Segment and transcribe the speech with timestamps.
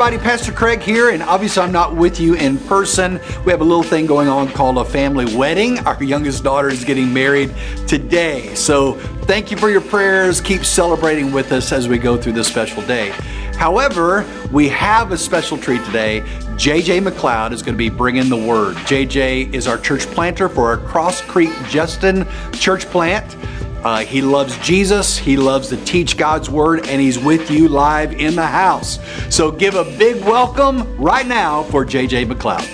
[0.00, 3.14] Everybody, Pastor Craig here, and obviously I'm not with you in person.
[3.44, 5.80] We have a little thing going on called a family wedding.
[5.86, 7.52] Our youngest daughter is getting married
[7.88, 8.54] today.
[8.54, 8.92] So
[9.22, 10.40] thank you for your prayers.
[10.40, 13.08] Keep celebrating with us as we go through this special day.
[13.56, 16.20] However, we have a special treat today.
[16.54, 18.76] JJ McLeod is going to be bringing the word.
[18.76, 23.36] JJ is our church planter for our Cross Creek Justin church plant.
[23.84, 25.16] Uh, he loves Jesus.
[25.16, 28.98] He loves to teach God's word, and he's with you live in the house.
[29.30, 32.66] So give a big welcome right now for JJ McLeod.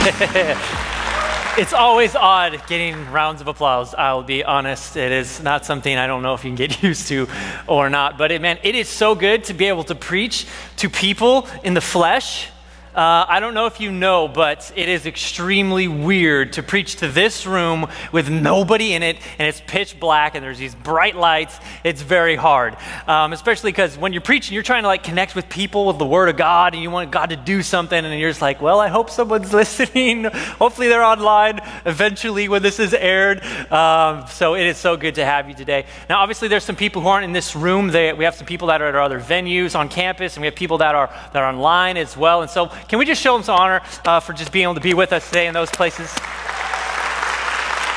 [1.58, 3.94] it's always odd getting rounds of applause.
[3.94, 4.96] I'll be honest.
[4.96, 7.28] It is not something I don't know if you can get used to
[7.66, 8.16] or not.
[8.16, 11.74] But it, man, it is so good to be able to preach to people in
[11.74, 12.48] the flesh
[12.94, 17.08] uh, I don't know if you know, but it is extremely weird to preach to
[17.08, 21.56] this room with nobody in it and it's pitch black and there's these bright lights.
[21.84, 25.48] It's very hard, um, especially because when you're preaching, you're trying to like connect with
[25.48, 28.30] people with the Word of God and you want God to do something and you're
[28.30, 30.24] just like, well, I hope someone's listening.
[30.24, 33.40] Hopefully they're online eventually when this is aired.
[33.70, 35.86] Um, so it is so good to have you today.
[36.08, 37.88] Now, obviously, there's some people who aren't in this room.
[37.88, 40.46] They, we have some people that are at our other venues on campus and we
[40.46, 42.42] have people that are, that are online as well.
[42.42, 44.80] And so can we just show them some honor uh, for just being able to
[44.80, 46.14] be with us today in those places?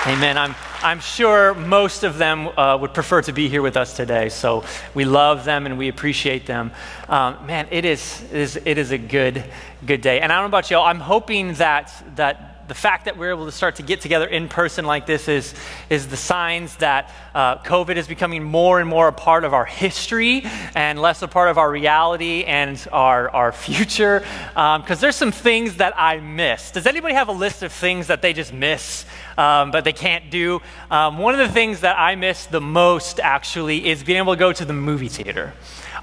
[0.05, 0.37] Amen.
[0.37, 4.27] I'm, I'm sure most of them uh, would prefer to be here with us today.
[4.27, 6.71] So we love them and we appreciate them.
[7.07, 9.45] Um, man, it is, it is, it is a good,
[9.85, 10.19] good day.
[10.19, 13.45] And I don't know about y'all, I'm hoping that, that the fact that we're able
[13.45, 15.53] to start to get together in person like this is,
[15.89, 19.65] is the signs that uh, COVID is becoming more and more a part of our
[19.65, 20.43] history
[20.75, 24.19] and less a part of our reality and our, our future.
[24.49, 26.71] Because um, there's some things that I miss.
[26.71, 29.05] Does anybody have a list of things that they just miss,
[29.37, 30.61] um, but they can't do?
[30.89, 34.39] Um, one of the things that I miss the most, actually, is being able to
[34.39, 35.53] go to the movie theater.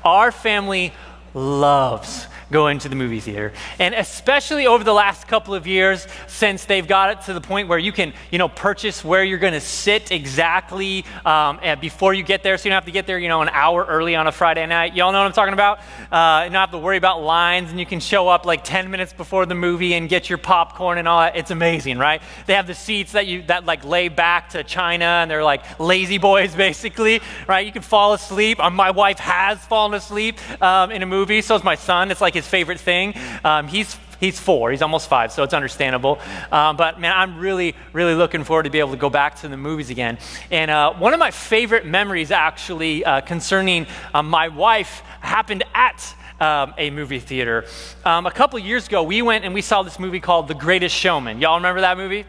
[0.04, 0.92] Our family
[1.32, 3.53] loves going to the movie theater.
[3.78, 7.69] And especially over the last couple of years, since they've got it to the point
[7.69, 12.22] where you can, you know, purchase where you're going to sit exactly um, before you
[12.22, 14.27] get there, so you don't have to get there, you know, an hour early on
[14.27, 14.94] a Friday night.
[14.94, 15.78] Y'all know what I'm talking about?
[16.10, 18.91] Uh, you don't have to worry about lines, and you can show up like 10
[18.91, 21.37] minutes before the movie and get your popcorn and all that.
[21.37, 22.21] It's amazing, right?
[22.47, 25.78] They have the seats that you that like lay back to China, and they're like
[25.78, 27.65] La-Z-Boys, basically, right?
[27.65, 28.59] You can fall asleep.
[28.60, 32.10] Um, my wife has fallen asleep um, in a movie, so is my son.
[32.10, 33.15] It's like his favorite thing.
[33.45, 36.21] Um, he's he's four, he's almost five, so it's understandable.
[36.53, 39.49] Um, but man, I'm really, really looking forward to be able to go back to
[39.49, 40.19] the movies again.
[40.51, 46.15] And uh, one of my favorite memories, actually, uh, concerning uh, my wife, happened at
[46.41, 47.67] um, a movie theater.
[48.05, 50.95] Um, a couple years ago, we went and we saw this movie called The Greatest
[50.95, 51.41] Showman.
[51.41, 52.25] Y'all remember that movie?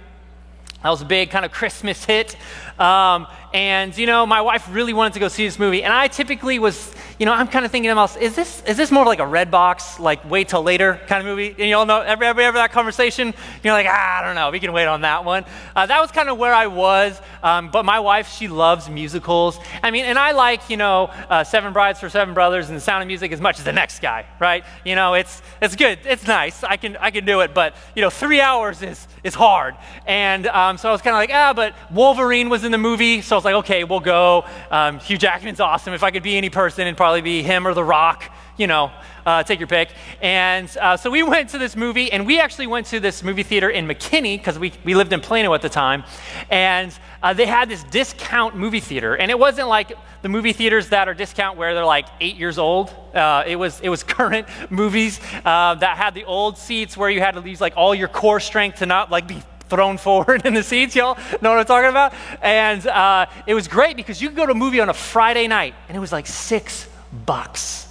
[0.84, 2.36] That was a big kind of Christmas hit.
[2.82, 5.84] Um, and, you know, my wife really wanted to go see this movie.
[5.84, 8.78] And I typically was, you know, I'm kind of thinking to myself, is this, is
[8.78, 11.50] this more like a Redbox, like wait till later kind of movie?
[11.50, 14.52] And you all know, every, every, every that conversation, you're like, ah, I don't know,
[14.52, 15.44] we can wait on that one.
[15.76, 17.20] Uh, that was kind of where I was.
[17.44, 19.60] Um, but my wife, she loves musicals.
[19.84, 22.82] I mean, and I like, you know, uh, Seven Brides for Seven Brothers and The
[22.82, 24.64] Sound of Music as much as the next guy, right?
[24.86, 26.00] You know, it's, it's good.
[26.06, 26.64] It's nice.
[26.64, 27.54] I can, I can do it.
[27.54, 29.76] But, you know, three hours is, is hard.
[30.08, 33.22] And um, so I was kind of like, ah, but Wolverine was in the movie.
[33.22, 34.46] So I was like, okay, we'll go.
[34.70, 35.94] Um, Hugh Jackman's awesome.
[35.94, 38.32] If I could be any person, it'd probably be him or The Rock.
[38.58, 38.92] You know,
[39.26, 39.90] uh, take your pick.
[40.22, 43.44] And uh, so we went to this movie, and we actually went to this movie
[43.44, 46.04] theater in McKinney because we, we lived in Plano at the time.
[46.50, 49.16] And uh, they had this discount movie theater.
[49.16, 52.58] And it wasn't like the movie theaters that are discount where they're like eight years
[52.58, 52.94] old.
[53.14, 57.20] Uh, it, was, it was current movies uh, that had the old seats where you
[57.20, 60.54] had to use like all your core strength to not like be thrown forward in
[60.54, 60.96] the seats.
[60.96, 62.14] Y'all know what I'm talking about?
[62.42, 65.48] And uh, it was great because you could go to a movie on a Friday
[65.48, 66.88] night and it was like six
[67.26, 67.88] bucks.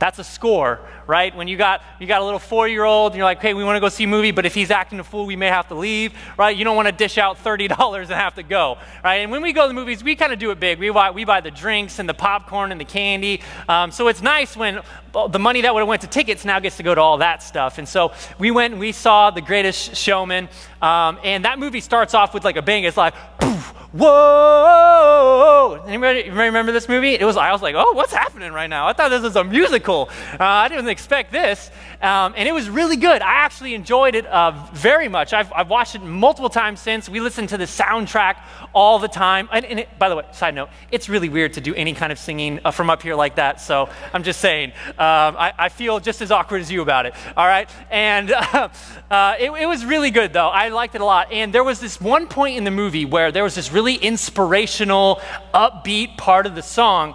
[0.00, 0.80] That's a score
[1.10, 1.34] right?
[1.34, 3.64] When you got, you got a little four year old and you're like, hey, we
[3.64, 5.66] want to go see a movie, but if he's acting a fool, we may have
[5.68, 6.56] to leave, right?
[6.56, 9.16] You don't want to dish out $30 and have to go, right?
[9.16, 10.78] And when we go to the movies, we kind of do it big.
[10.78, 13.42] We buy, we buy the drinks and the popcorn and the candy.
[13.68, 14.82] Um, so it's nice when
[15.12, 17.42] the money that would have went to tickets now gets to go to all that
[17.42, 17.78] stuff.
[17.78, 20.48] And so we went and we saw The Greatest Showman.
[20.80, 22.84] Um, and that movie starts off with like a bang.
[22.84, 23.14] It's like,
[23.92, 25.82] whoa!
[25.86, 27.14] Anybody remember this movie?
[27.14, 28.86] It was, I was like, oh, what's happening right now?
[28.86, 30.08] I thought this was a musical.
[30.32, 31.70] Uh, I didn't expect this.
[32.02, 33.20] Um, and it was really good.
[33.20, 35.32] I actually enjoyed it uh, very much.
[35.32, 37.08] I've, I've, watched it multiple times since.
[37.08, 38.42] We listen to the soundtrack
[38.72, 39.48] all the time.
[39.52, 42.10] And, and it, by the way, side note, it's really weird to do any kind
[42.10, 43.60] of singing uh, from up here like that.
[43.60, 47.14] So I'm just saying, um, I, I, feel just as awkward as you about it.
[47.36, 47.68] All right?
[47.90, 48.68] And uh,
[49.38, 50.48] it, it was really good, though.
[50.48, 51.30] I liked it a lot.
[51.32, 55.20] And there was this one point in the movie where there was this really inspirational,
[55.54, 57.14] upbeat part of the song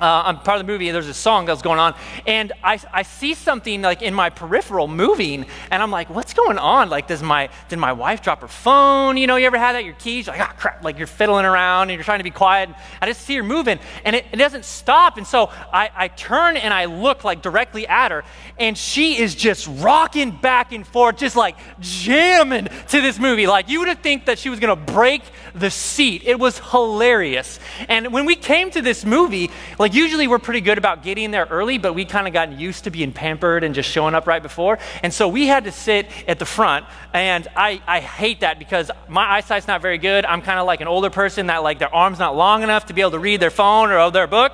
[0.00, 1.94] uh, I'm part of the movie, there's a song that's going on,
[2.26, 6.58] and I, I see something like in my peripheral moving, and I'm like, what's going
[6.58, 6.88] on?
[6.88, 9.16] Like, does my did my wife drop her phone?
[9.16, 9.84] You know, you ever had that?
[9.84, 12.68] Your keys, like, ah, crap, like you're fiddling around and you're trying to be quiet.
[12.68, 15.16] And I just see her moving, and it, it doesn't stop.
[15.16, 18.24] And so I, I turn and I look like directly at her,
[18.58, 23.46] and she is just rocking back and forth, just like jamming to this movie.
[23.46, 25.22] Like you would have think that she was gonna break
[25.54, 26.22] the seat.
[26.24, 27.60] It was hilarious.
[27.88, 31.46] And when we came to this movie, like, usually we're pretty good about getting there
[31.50, 34.42] early, but we kind of gotten used to being pampered and just showing up right
[34.42, 34.78] before.
[35.02, 36.86] And so we had to sit at the front.
[37.12, 40.24] And I, I hate that because my eyesight's not very good.
[40.24, 42.94] I'm kind of like an older person that, like, their arm's not long enough to
[42.94, 44.52] be able to read their phone or their book.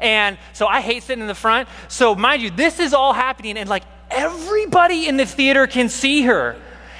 [0.00, 1.68] And so I hate sitting in the front.
[1.88, 6.22] So, mind you, this is all happening, and like everybody in the theater can see
[6.22, 6.56] her.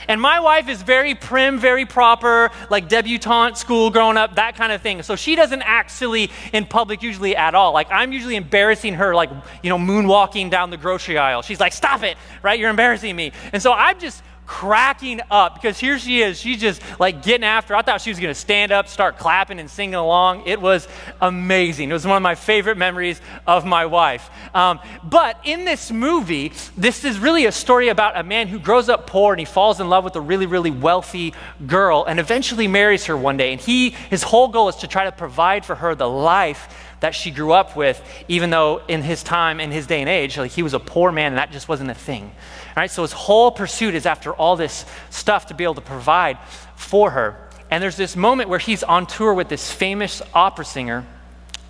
[0.08, 4.72] And my wife is very prim, very proper, like debutante school growing up, that kind
[4.72, 5.02] of thing.
[5.02, 7.72] So she doesn't act silly in public usually at all.
[7.72, 9.30] Like I'm usually embarrassing her, like,
[9.62, 11.42] you know, moonwalking down the grocery aisle.
[11.42, 12.58] She's like, stop it, right?
[12.58, 13.32] You're embarrassing me.
[13.52, 16.40] And so I'm just cracking up because here she is.
[16.40, 17.76] She's just like getting after.
[17.76, 20.44] I thought she was going to stand up, start clapping and singing along.
[20.46, 20.88] It was
[21.20, 21.90] amazing.
[21.90, 24.30] It was one of my favorite memories of my wife.
[24.54, 28.88] Um, but in this movie, this is really a story about a man who grows
[28.88, 31.34] up poor and he falls in love with a really, really wealthy
[31.66, 33.52] girl and eventually marries her one day.
[33.52, 37.14] And he, his whole goal is to try to provide for her the life that
[37.14, 40.50] she grew up with, even though in his time, in his day and age, like
[40.50, 42.32] he was a poor man and that just wasn't a thing.
[42.78, 42.88] Right?
[42.92, 46.38] So his whole pursuit is after all this stuff to be able to provide
[46.76, 47.36] for her.
[47.72, 51.04] And there's this moment where he's on tour with this famous opera singer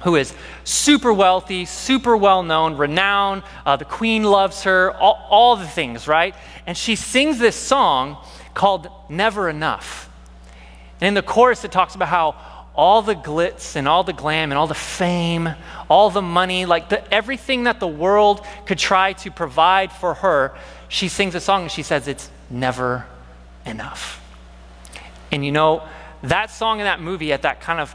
[0.00, 0.34] who is
[0.64, 3.42] super wealthy, super well known, renowned.
[3.64, 6.34] Uh, the queen loves her, all, all the things, right?
[6.66, 8.18] And she sings this song
[8.52, 10.10] called Never Enough.
[11.00, 12.36] And in the chorus, it talks about how
[12.74, 15.48] all the glitz and all the glam and all the fame,
[15.88, 20.54] all the money, like the, everything that the world could try to provide for her,
[20.88, 23.06] she sings a song and she says, It's never
[23.64, 24.24] enough.
[25.30, 25.86] And you know,
[26.22, 27.94] that song in that movie, at that kind of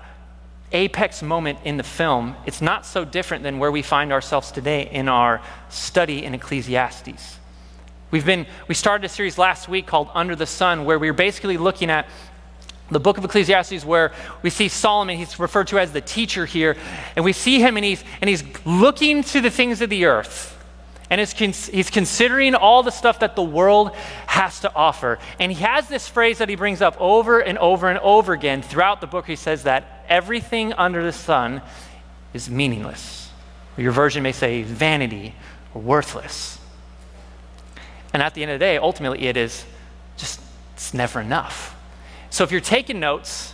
[0.71, 4.89] apex moment in the film, it's not so different than where we find ourselves today
[4.89, 7.39] in our study in Ecclesiastes.
[8.11, 11.17] We've been, we started a series last week called Under the Sun, where we were
[11.17, 12.07] basically looking at
[12.91, 14.11] the book of Ecclesiastes, where
[14.43, 16.75] we see Solomon, he's referred to as the teacher here,
[17.15, 20.52] and we see him and he's, and he's looking to the things of the earth.
[21.09, 23.95] And he's considering all the stuff that the world
[24.25, 25.19] has to offer.
[25.39, 28.61] And he has this phrase that he brings up over and over and over again
[28.61, 29.27] throughout the book.
[29.27, 31.61] He says that everything under the sun
[32.33, 33.29] is meaningless.
[33.77, 35.35] Your version may say vanity
[35.73, 36.59] or worthless.
[38.13, 39.65] And at the end of the day, ultimately, it is
[40.17, 40.39] just,
[40.73, 41.75] it's never enough.
[42.29, 43.53] So if you're taking notes,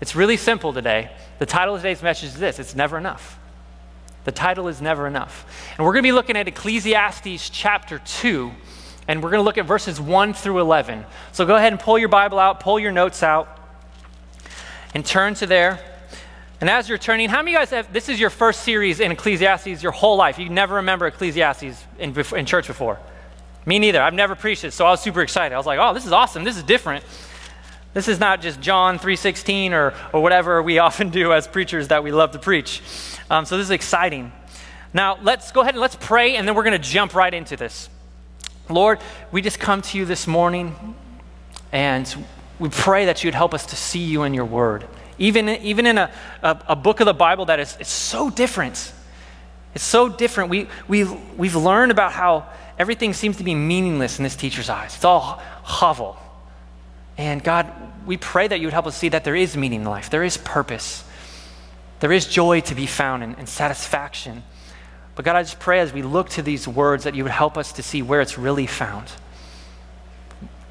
[0.00, 1.10] it's really simple today.
[1.38, 3.38] The title of today's message is this it's never enough.
[4.24, 5.46] The title is never enough.
[5.76, 8.50] And we're going to be looking at Ecclesiastes chapter 2,
[9.06, 11.04] and we're going to look at verses 1 through 11.
[11.32, 13.60] So go ahead and pull your Bible out, pull your notes out,
[14.94, 15.80] and turn to there.
[16.60, 19.00] And as you're turning, how many of you guys have, this is your first series
[19.00, 20.38] in Ecclesiastes your whole life?
[20.38, 22.98] You never remember Ecclesiastes in, in church before.
[23.66, 24.00] Me neither.
[24.00, 25.54] I've never preached it, so I was super excited.
[25.54, 26.44] I was like, oh, this is awesome.
[26.44, 27.04] This is different.
[27.94, 32.02] This is not just John 3.16 or, or whatever we often do as preachers that
[32.02, 32.82] we love to preach.
[33.30, 34.32] Um, so this is exciting.
[34.92, 37.56] Now, let's go ahead and let's pray, and then we're going to jump right into
[37.56, 37.88] this.
[38.68, 38.98] Lord,
[39.32, 40.94] we just come to you this morning,
[41.72, 42.26] and
[42.58, 44.86] we pray that you'd help us to see you in your word.
[45.18, 46.10] Even, even in a,
[46.42, 48.92] a, a book of the Bible that is it's so different.
[49.74, 50.50] It's so different.
[50.50, 52.46] We, we've, we've learned about how
[52.78, 54.94] everything seems to be meaningless in this teacher's eyes.
[54.94, 56.16] It's all hevel.
[57.16, 57.72] And God,
[58.06, 60.24] we pray that you would help us see that there is meaning in life, there
[60.24, 61.04] is purpose,
[62.00, 64.42] there is joy to be found and, and satisfaction.
[65.14, 67.56] But God, I just pray as we look to these words that you would help
[67.56, 69.12] us to see where it's really found.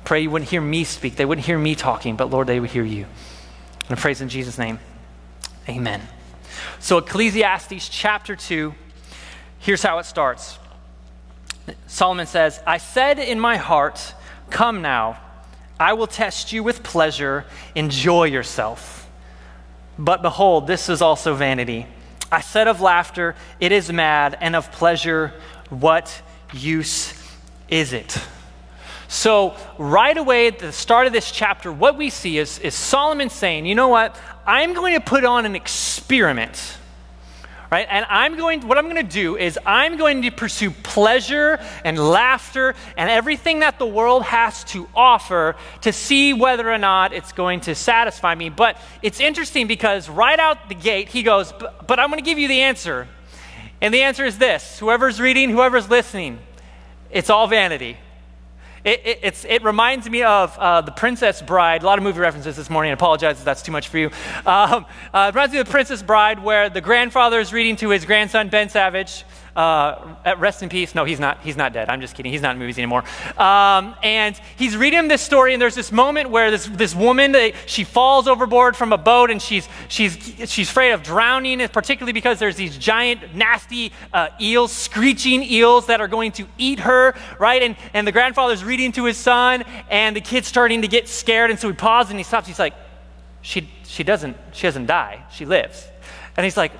[0.03, 2.71] Pray you wouldn't hear me speak, they wouldn't hear me talking, but Lord, they would
[2.71, 3.05] hear you.
[3.87, 4.79] And I praise in Jesus' name.
[5.69, 6.01] Amen.
[6.79, 8.73] So, Ecclesiastes chapter 2,
[9.59, 10.59] here's how it starts.
[11.87, 14.13] Solomon says, I said in my heart,
[14.49, 15.19] Come now
[15.79, 17.45] I will test you with pleasure.
[17.75, 19.09] Enjoy yourself.
[19.97, 21.87] But behold, this is also vanity.
[22.31, 25.33] I said of laughter, it is mad, and of pleasure,
[25.69, 27.13] what use
[27.69, 28.17] is it?
[29.07, 33.29] So, right away at the start of this chapter, what we see is, is Solomon
[33.29, 34.15] saying, you know what?
[34.47, 36.77] I'm going to put on an experiment
[37.73, 37.87] right?
[37.89, 41.97] And I'm going, what I'm going to do is I'm going to pursue pleasure and
[41.97, 47.31] laughter and everything that the world has to offer to see whether or not it's
[47.31, 48.49] going to satisfy me.
[48.49, 52.37] But it's interesting because right out the gate, he goes, but, I'm going to give
[52.37, 53.07] you the answer.
[53.81, 56.37] And the answer is this whoever's reading, whoever's listening,
[57.09, 57.97] it's all vanity.
[58.83, 61.83] It, it, it, reminds me of uh, The Princess Bride.
[61.83, 62.89] A lot of movie references this morning.
[62.89, 64.07] I apologize if that's too much for you.
[64.45, 67.89] Um, uh, it reminds me of The Princess Bride, where the grandfather is reading to
[67.91, 69.23] his grandson, Ben Savage,
[69.55, 70.95] uh, rest in peace.
[70.95, 71.41] No, he's not.
[71.41, 71.89] He's not dead.
[71.89, 72.31] I'm just kidding.
[72.31, 73.03] He's not in movies anymore.
[73.37, 77.35] Um, and he's reading him this story, and there's this moment where this, this woman,
[77.65, 82.39] she falls overboard from a boat, and she's, she's, she's afraid of drowning, particularly because
[82.39, 87.61] there's these giant, nasty uh, eels, screeching eels that are going to eat her, right?
[87.61, 91.51] And, and the grandfather's reading to his son, and the kid's starting to get scared,
[91.51, 92.47] and so he pauses and he stops.
[92.47, 92.73] He's like,
[93.41, 95.23] she, she, doesn't, she doesn't die.
[95.31, 95.87] She lives.
[96.35, 96.71] And he's like,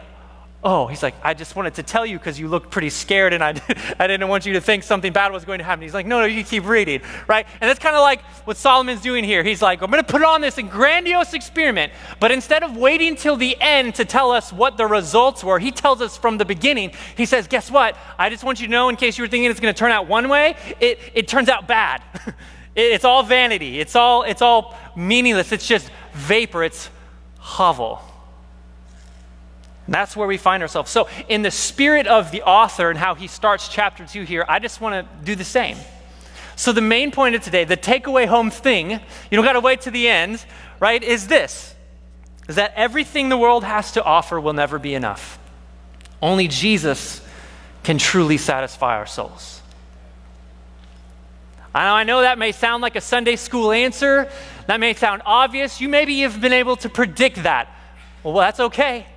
[0.66, 3.44] Oh, he's like, I just wanted to tell you because you looked pretty scared and
[3.44, 3.50] I,
[4.00, 5.82] I didn't want you to think something bad was going to happen.
[5.82, 7.46] He's like, no, no, you keep reading, right?
[7.60, 9.44] And that's kind of like what Solomon's doing here.
[9.44, 11.92] He's like, I'm going to put on this grandiose experiment,
[12.22, 15.70] but instead of waiting till the end to tell us what the results were, he
[15.70, 16.94] tells us from the beginning.
[17.18, 17.98] He says, guess what?
[18.18, 19.92] I just want you to know, in case you were thinking it's going to turn
[19.92, 22.02] out one way, it, it turns out bad.
[22.26, 22.34] it,
[22.76, 23.82] it's all vanity.
[23.82, 25.52] It's all, it's all meaningless.
[25.52, 26.64] It's just vapor.
[26.64, 26.90] It's
[27.42, 28.00] hevel.
[29.86, 30.92] And that's where we find ourselves.
[30.92, 34.60] So, in the spirit of the author and how he starts chapter two here, I
[34.60, 35.78] just want to do the same.
[36.56, 39.00] So, the main point of today, the takeaway home thing, you
[39.32, 40.46] don't got to wait to the end,
[40.80, 41.72] right, is this
[42.50, 45.40] is that everything the world has to offer will never be enough.
[46.22, 47.22] Only Jesus
[47.84, 49.62] can truly satisfy our souls.
[51.74, 54.30] I know that may sound like a Sunday school answer.
[54.68, 55.80] That may sound obvious.
[55.80, 57.74] You maybe have been able to predict that.
[58.24, 59.08] Well, that's okay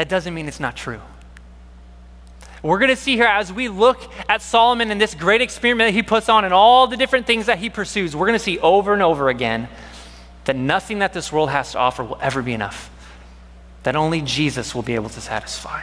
[0.00, 1.02] that doesn't mean it's not true.
[2.62, 5.92] We're going to see here as we look at Solomon and this great experiment that
[5.92, 8.58] he puts on and all the different things that he pursues, we're going to see
[8.60, 9.68] over and over again
[10.46, 12.90] that nothing that this world has to offer will ever be enough,
[13.82, 15.82] that only Jesus will be able to satisfy.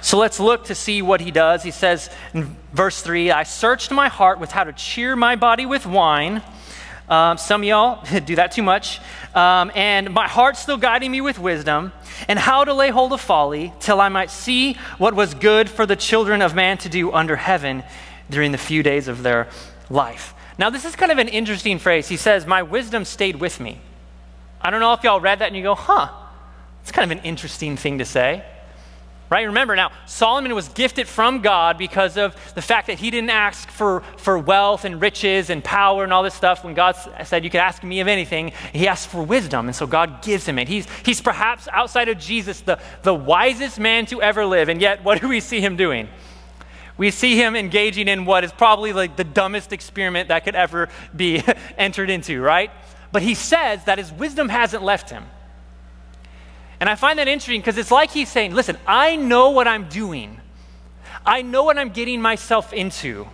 [0.00, 1.62] So let's look to see what he does.
[1.62, 5.64] He says in verse 3 I searched my heart with how to cheer my body
[5.64, 6.42] with wine
[7.08, 9.00] um, some y'all do that too much.
[9.34, 11.92] Um, and my heart's still guiding me with wisdom
[12.28, 15.86] and how to lay hold of folly till I might see what was good for
[15.86, 17.82] the children of man to do under heaven
[18.30, 19.48] during the few days of their
[19.90, 20.34] life.
[20.58, 22.08] Now, this is kind of an interesting phrase.
[22.08, 23.80] He says, My wisdom stayed with me.
[24.60, 26.10] I don't know if y'all read that and you go, huh,
[26.82, 28.44] it's kind of an interesting thing to say.
[29.30, 29.42] Right?
[29.42, 33.68] Remember now, Solomon was gifted from God because of the fact that he didn't ask
[33.70, 36.64] for, for wealth and riches and power and all this stuff.
[36.64, 39.66] When God said, You could ask me of anything, he asked for wisdom.
[39.66, 40.66] And so God gives him it.
[40.66, 44.70] He's, he's perhaps outside of Jesus the, the wisest man to ever live.
[44.70, 46.08] And yet, what do we see him doing?
[46.96, 50.88] We see him engaging in what is probably like the dumbest experiment that could ever
[51.14, 51.42] be
[51.78, 52.70] entered into, right?
[53.12, 55.24] But he says that his wisdom hasn't left him.
[56.80, 59.88] And I find that interesting because it's like he's saying, listen, I know what I'm
[59.88, 60.40] doing.
[61.26, 63.26] I know what I'm getting myself into.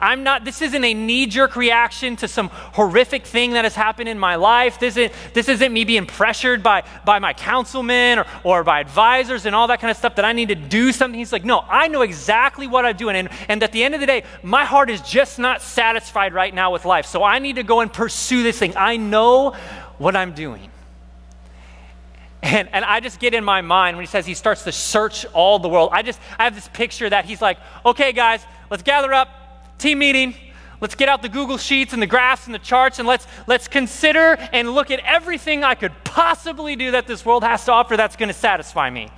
[0.00, 4.08] I'm not, this isn't a knee jerk reaction to some horrific thing that has happened
[4.08, 4.78] in my life.
[4.78, 9.46] This isn't, this isn't me being pressured by, by my councilmen or, or by advisors
[9.46, 11.18] and all that kind of stuff that I need to do something.
[11.18, 13.16] He's like, no, I know exactly what I'm doing.
[13.16, 16.54] And, and at the end of the day, my heart is just not satisfied right
[16.54, 17.06] now with life.
[17.06, 18.74] So I need to go and pursue this thing.
[18.76, 19.54] I know
[19.98, 20.70] what I'm doing.
[22.46, 25.26] And, and I just get in my mind when he says he starts to search
[25.32, 25.90] all the world.
[25.92, 29.98] I just, I have this picture that he's like, okay, guys, let's gather up, team
[29.98, 30.32] meeting.
[30.80, 33.66] Let's get out the Google Sheets and the graphs and the charts and let's, let's
[33.66, 37.96] consider and look at everything I could possibly do that this world has to offer
[37.96, 39.08] that's going to satisfy me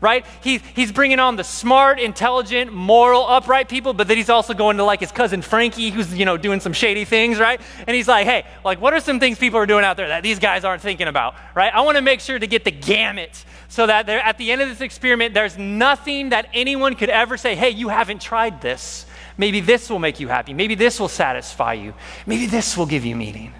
[0.00, 0.24] right?
[0.42, 4.76] He, he's bringing on the smart, intelligent, moral, upright people, but then he's also going
[4.76, 7.60] to like his cousin Frankie, who's, you know, doing some shady things, right?
[7.86, 10.22] And he's like, hey, like, what are some things people are doing out there that
[10.22, 11.72] these guys aren't thinking about, right?
[11.74, 14.68] I want to make sure to get the gamut so that at the end of
[14.68, 19.06] this experiment, there's nothing that anyone could ever say, hey, you haven't tried this.
[19.36, 20.52] Maybe this will make you happy.
[20.52, 21.94] Maybe this will satisfy you.
[22.26, 23.52] Maybe this will give you meaning.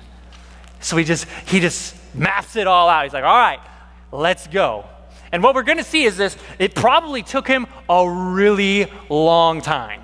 [0.81, 3.05] So he just, he just maps it all out.
[3.05, 3.61] He's like, all right,
[4.11, 4.87] let's go.
[5.33, 9.61] And what we're going to see is this it probably took him a really long
[9.61, 10.03] time.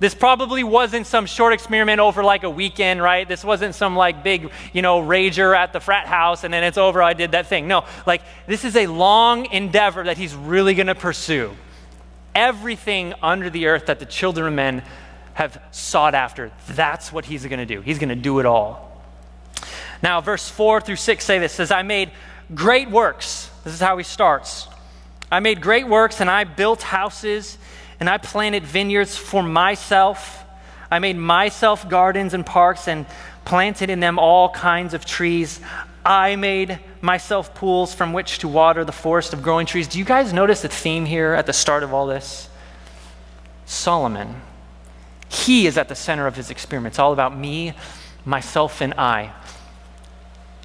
[0.00, 3.26] This probably wasn't some short experiment over like a weekend, right?
[3.26, 6.78] This wasn't some like big, you know, rager at the frat house and then it's
[6.78, 7.66] over, I did that thing.
[7.66, 11.56] No, like this is a long endeavor that he's really going to pursue.
[12.32, 14.84] Everything under the earth that the children of men
[15.34, 17.80] have sought after, that's what he's going to do.
[17.80, 19.02] He's going to do it all.
[20.00, 22.12] Now, verse 4 through 6 say this says, I made
[22.54, 24.66] great works this is how he starts.
[25.30, 27.58] I made great works and I built houses
[28.00, 30.42] and I planted vineyards for myself.
[30.90, 33.04] I made myself gardens and parks and
[33.44, 35.60] planted in them all kinds of trees.
[36.02, 39.86] I made myself pools from which to water the forest of growing trees.
[39.86, 42.48] Do you guys notice the theme here at the start of all this?
[43.66, 44.40] Solomon.
[45.28, 46.92] He is at the center of his experiment.
[46.92, 47.74] It's all about me,
[48.24, 49.34] myself, and I.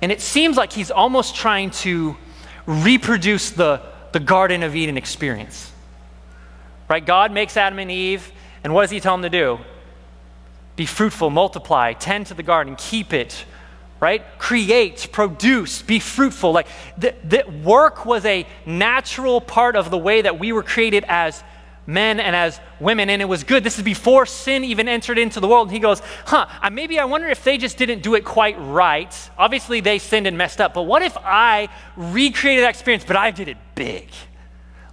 [0.01, 2.15] And it seems like he's almost trying to
[2.65, 5.71] reproduce the, the Garden of Eden experience.
[6.89, 7.05] Right?
[7.05, 8.31] God makes Adam and Eve,
[8.63, 9.59] and what does he tell them to do?
[10.75, 13.45] Be fruitful, multiply, tend to the garden, keep it,
[13.99, 14.23] right?
[14.37, 16.51] Create, produce, be fruitful.
[16.51, 16.67] Like
[16.97, 21.43] that work was a natural part of the way that we were created as
[21.85, 23.63] men and as women, and it was good.
[23.63, 25.67] This is before sin even entered into the world.
[25.67, 29.13] And he goes, huh, maybe I wonder if they just didn't do it quite right.
[29.37, 33.31] Obviously, they sinned and messed up, but what if I recreated that experience, but I
[33.31, 34.09] did it big?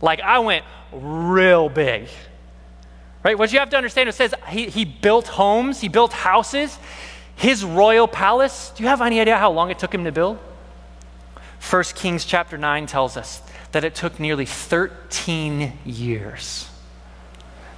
[0.01, 2.09] Like I went real big.
[3.23, 3.39] Right?
[3.39, 6.79] What you have to understand, it says he, he built homes, he built houses.
[7.37, 10.39] His royal palace, do you have any idea how long it took him to build?
[11.69, 13.43] 1 Kings chapter 9 tells us
[13.73, 16.70] that it took nearly 13 years.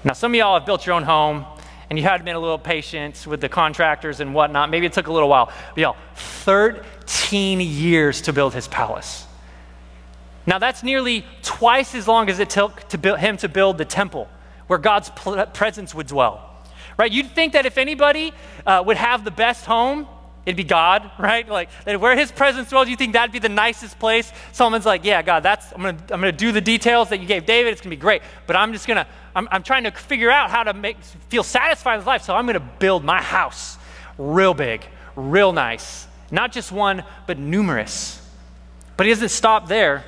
[0.05, 1.45] Now, some of y'all have built your own home
[1.89, 4.71] and you had been a little patient with the contractors and whatnot.
[4.71, 5.53] Maybe it took a little while.
[5.75, 9.27] But y'all, 13 years to build his palace.
[10.47, 13.85] Now, that's nearly twice as long as it took to build, him to build the
[13.85, 14.29] temple
[14.67, 15.11] where God's
[15.55, 16.49] presence would dwell.
[16.97, 17.13] Right?
[17.13, 18.33] You'd think that if anybody
[18.67, 20.09] uh, would have the best home,
[20.47, 21.49] it'd be God, right?
[21.49, 24.33] Like where his presence dwells, you think that'd be the nicest place.
[24.53, 27.47] Solomon's like, yeah, God, that's I'm gonna I'm gonna do the details that you gave
[27.47, 27.73] David.
[27.73, 28.23] It's gonna be great.
[28.47, 31.97] But I'm just gonna I'm, I'm trying to figure out how to make feel satisfied
[31.97, 32.23] with life.
[32.23, 33.79] So I'm gonna build my house
[34.19, 34.85] real big,
[35.17, 36.07] real nice.
[36.31, 38.19] Not just one, but numerous.
[38.97, 40.05] But he doesn't stop there.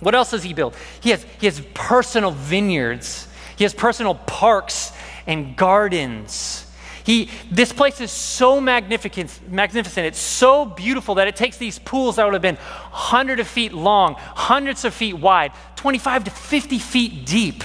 [0.00, 0.74] What else does he build?
[1.00, 3.28] He has, he has personal vineyards
[3.60, 4.90] he has personal parks
[5.26, 6.64] and gardens.
[7.10, 10.06] He, this place is so magnificent, magnificent.
[10.06, 12.58] It's so beautiful that it takes these pools that would have been
[12.92, 17.64] hundreds of feet long, hundreds of feet wide, 25 to 50 feet deep.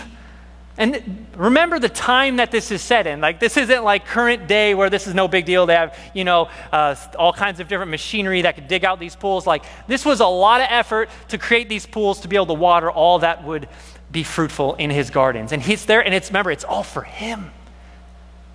[0.79, 3.21] And remember the time that this is set in.
[3.21, 5.67] Like, this isn't like current day where this is no big deal.
[5.67, 9.15] They have, you know, uh, all kinds of different machinery that could dig out these
[9.15, 9.45] pools.
[9.45, 12.55] Like, this was a lot of effort to create these pools to be able to
[12.55, 13.69] water all that would
[14.11, 15.51] be fruitful in his gardens.
[15.51, 17.51] And he's there, and it's, remember, it's all for him,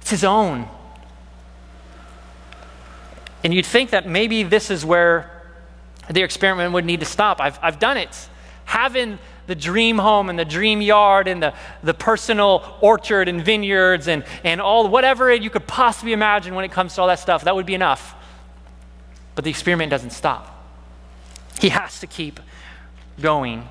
[0.01, 0.69] it's his own.
[3.43, 5.31] And you'd think that maybe this is where
[6.11, 7.41] the experiment would need to stop.
[7.41, 8.29] I've, I've done it.
[8.65, 14.07] Having the dream home and the dream yard and the, the personal orchard and vineyards
[14.07, 17.45] and, and all whatever you could possibly imagine when it comes to all that stuff,
[17.45, 18.15] that would be enough.
[19.35, 20.57] But the experiment doesn't stop.
[21.61, 22.41] He has to keep
[23.21, 23.69] going.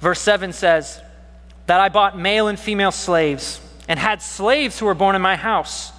[0.00, 1.00] Verse 7 says,
[1.66, 5.36] That I bought male and female slaves, and had slaves who were born in my
[5.36, 5.93] house.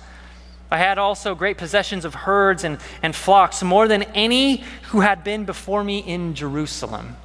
[0.75, 4.57] I had also great possessions of herds and, and flocks, more than any
[4.89, 7.15] who had been before me in Jerusalem.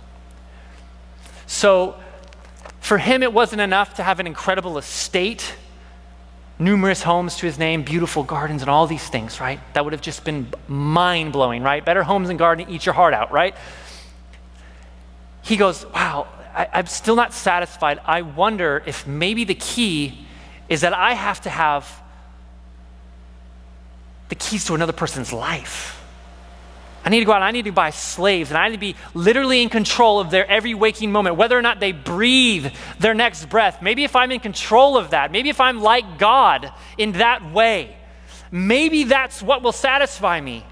[1.48, 1.96] So,
[2.78, 5.56] for him, it wasn't enough to have an incredible estate,
[6.60, 9.58] numerous homes to his name, beautiful gardens, and all these things, right?
[9.74, 11.84] That would have just been mind blowing, right?
[11.84, 13.56] Better homes and garden, eat your heart out, right?
[15.42, 17.98] He goes, Wow, I, I'm still not satisfied.
[18.04, 20.24] I wonder if maybe the key
[20.68, 22.00] is that I have to have
[24.30, 25.98] the keys to another person's life.
[27.04, 28.96] I need to go out, I need to buy slaves, and I need to be
[29.14, 33.48] literally in control of their every waking moment, whether or not they breathe their next
[33.48, 33.80] breath.
[33.80, 37.96] Maybe if I'm in control of that, maybe if I'm like God in that way,
[38.50, 40.64] maybe that's what will satisfy me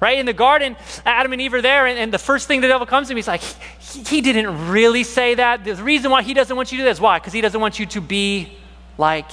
[0.00, 0.18] right?
[0.18, 2.88] In the garden, Adam and Eve are there, and, and the first thing the devil
[2.88, 5.62] comes to me is like, he, he, didn't really say that.
[5.62, 7.20] The reason why he doesn't want you to do this, why?
[7.20, 8.58] Because he doesn't want you to be
[8.98, 9.30] like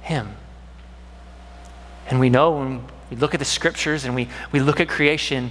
[0.00, 0.34] him.
[2.08, 5.50] And we know when we look at the scriptures and we, we look at creation,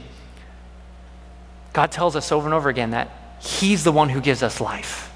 [1.73, 3.09] God tells us over and over again that
[3.39, 5.11] he's the one who gives us life.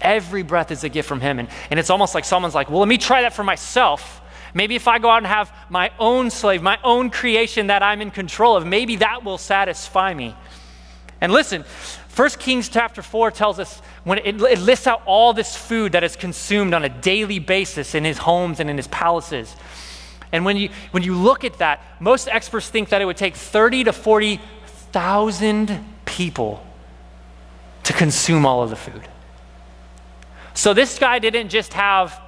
[0.00, 1.38] Every breath is a gift from him.
[1.38, 4.20] And, and it's almost like someone's like, well, let me try that for myself.
[4.54, 8.00] Maybe if I go out and have my own slave, my own creation that I'm
[8.00, 10.34] in control of, maybe that will satisfy me.
[11.20, 11.64] And listen,
[12.14, 16.04] 1 Kings chapter 4 tells us when it, it, lists out all this food that
[16.04, 19.54] is consumed on a daily basis in his homes and in his palaces.
[20.32, 23.36] And when you, when you look at that, most experts think that it would take
[23.36, 26.66] 30 to 40,000 people
[27.84, 29.02] to consume all of the food.
[30.54, 32.20] So this guy didn't just have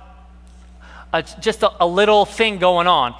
[1.12, 3.14] a, just a, a little thing going on.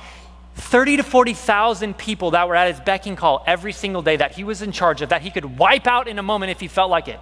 [0.55, 4.33] 30 to 40,000 people that were at his beck and call every single day that
[4.33, 6.69] he was in charge of, that he could wipe out in a moment if he
[6.69, 7.21] felt like it,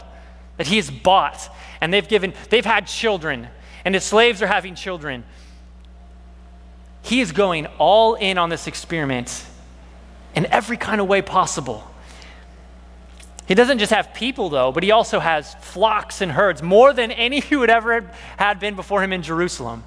[0.56, 1.48] that he has bought.
[1.80, 3.48] And they've given, they've had children,
[3.84, 5.24] and his slaves are having children.
[7.06, 9.46] He is going all in on this experiment
[10.34, 11.88] in every kind of way possible.
[13.46, 17.12] He doesn't just have people, though, but he also has flocks and herds, more than
[17.12, 19.84] any who had ever had been before him in Jerusalem.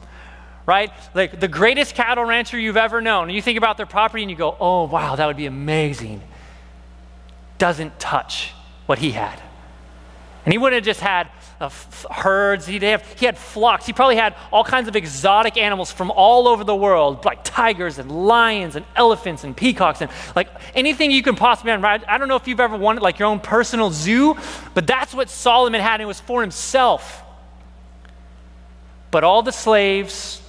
[0.66, 0.94] Right?
[1.14, 3.24] Like the greatest cattle rancher you've ever known.
[3.24, 6.22] And you think about their property and you go, oh, wow, that would be amazing.
[7.58, 8.54] Doesn't touch
[8.86, 9.42] what he had.
[10.46, 11.28] And he wouldn't have just had
[11.60, 11.70] uh,
[12.10, 13.86] herds, he'd have, he had flocks.
[13.86, 17.98] He probably had all kinds of exotic animals from all over the world, like tigers
[17.98, 22.08] and lions and elephants and peacocks and like anything you can possibly imagine.
[22.08, 24.38] I don't know if you've ever wanted like your own personal zoo,
[24.74, 27.24] but that's what Solomon had, and it was for himself.
[29.12, 30.42] But all the slaves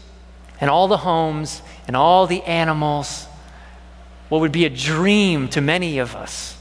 [0.61, 3.27] and all the homes and all the animals,
[4.29, 6.57] what would be a dream to many of us,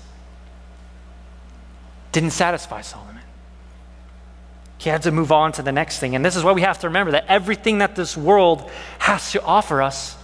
[2.11, 3.08] didn't satisfy Solomon.
[4.79, 6.15] He had to move on to the next thing.
[6.15, 9.43] And this is what we have to remember that everything that this world has to
[9.43, 10.17] offer us,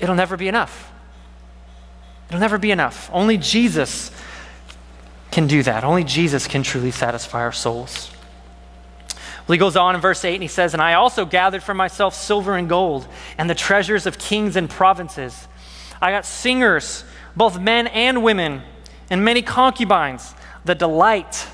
[0.00, 0.92] it'll never be enough.
[2.28, 3.08] It'll never be enough.
[3.12, 4.10] Only Jesus
[5.30, 5.84] can do that.
[5.84, 8.10] Only Jesus can truly satisfy our souls.
[9.46, 11.72] Well, he goes on in verse 8 and he says, And I also gathered for
[11.72, 13.06] myself silver and gold
[13.38, 15.46] and the treasures of kings and provinces.
[16.02, 17.04] I got singers,
[17.36, 18.62] both men and women,
[19.08, 21.46] and many concubines, the delight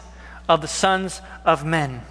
[0.52, 2.02] of the sons of men.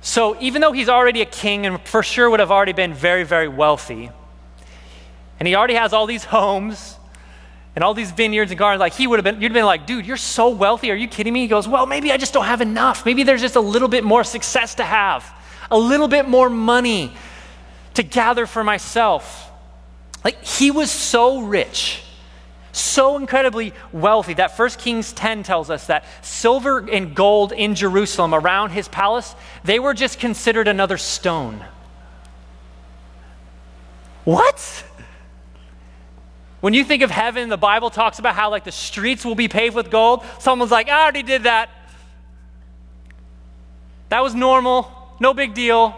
[0.00, 3.24] So, even though he's already a king and for sure would have already been very,
[3.24, 4.10] very wealthy,
[5.38, 6.96] and he already has all these homes
[7.74, 9.86] and all these vineyards and gardens, like he would have been, you'd have been like,
[9.86, 10.90] dude, you're so wealthy.
[10.90, 11.40] Are you kidding me?
[11.40, 13.04] He goes, well, maybe I just don't have enough.
[13.04, 15.30] Maybe there's just a little bit more success to have,
[15.70, 17.12] a little bit more money
[17.94, 19.50] to gather for myself.
[20.24, 22.02] Like he was so rich
[22.76, 28.34] so incredibly wealthy that 1 Kings 10 tells us that silver and gold in Jerusalem
[28.34, 29.34] around his palace,
[29.64, 31.64] they were just considered another stone.
[34.24, 34.84] What?
[36.60, 39.48] When you think of heaven, the Bible talks about how like the streets will be
[39.48, 40.24] paved with gold.
[40.38, 41.70] Someone's like, I already did that.
[44.08, 45.94] That was normal, no big deal.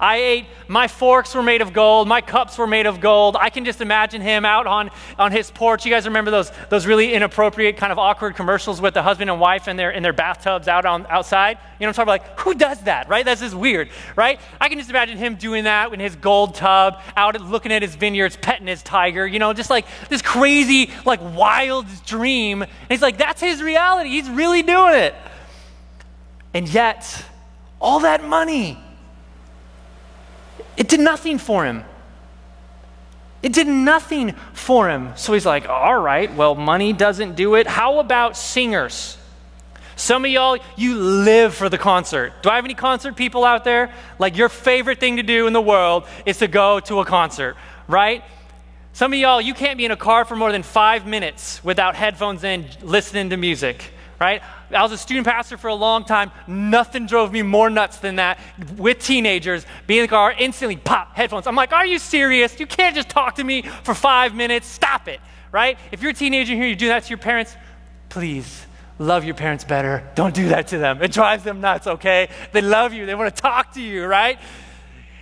[0.00, 3.36] I ate, my forks were made of gold, my cups were made of gold.
[3.38, 5.84] I can just imagine him out on, on his porch.
[5.84, 9.38] You guys remember those, those really inappropriate, kind of awkward commercials with the husband and
[9.38, 11.58] wife in their, in their bathtubs out on, outside?
[11.78, 12.28] You know I'm talking about?
[12.28, 13.24] Like, who does that, right?
[13.24, 14.40] That's just weird, right?
[14.58, 17.94] I can just imagine him doing that in his gold tub, out looking at his
[17.94, 22.62] vineyards, petting his tiger, you know, just like this crazy, like wild dream.
[22.62, 24.10] And he's like, that's his reality.
[24.10, 25.14] He's really doing it.
[26.54, 27.24] And yet,
[27.80, 28.78] all that money,
[30.80, 31.84] it did nothing for him.
[33.42, 35.12] It did nothing for him.
[35.14, 37.66] So he's like, all right, well, money doesn't do it.
[37.66, 39.18] How about singers?
[39.96, 42.32] Some of y'all, you live for the concert.
[42.42, 43.92] Do I have any concert people out there?
[44.18, 47.58] Like, your favorite thing to do in the world is to go to a concert,
[47.86, 48.24] right?
[48.94, 51.94] Some of y'all, you can't be in a car for more than five minutes without
[51.94, 54.42] headphones in, listening to music right?
[54.70, 56.30] I was a student pastor for a long time.
[56.46, 58.38] Nothing drove me more nuts than that
[58.76, 61.46] with teenagers, being in the car, instantly pop, headphones.
[61.46, 62.60] I'm like, are you serious?
[62.60, 64.66] You can't just talk to me for five minutes.
[64.66, 65.78] Stop it, right?
[65.90, 67.56] If you're a teenager here, you do that to your parents,
[68.10, 68.66] please
[68.98, 70.06] love your parents better.
[70.14, 71.02] Don't do that to them.
[71.02, 72.28] It drives them nuts, okay?
[72.52, 74.38] They love you, they want to talk to you, right?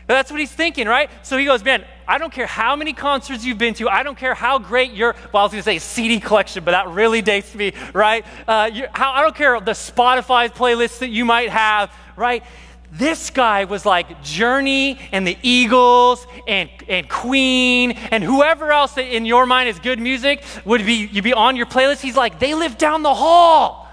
[0.08, 1.08] That's what he's thinking, right?
[1.22, 3.90] So he goes, Man, I don't care how many concerts you've been to.
[3.90, 6.70] I don't care how great your, well, I was going to say CD collection, but
[6.70, 8.24] that really dates me, right?
[8.48, 12.42] Uh, how, I don't care the Spotify playlists that you might have, right?
[12.90, 19.14] This guy was like Journey and the Eagles and, and Queen and whoever else that
[19.14, 22.00] in your mind is good music would be, you'd be on your playlist.
[22.00, 23.86] He's like, they live down the hall.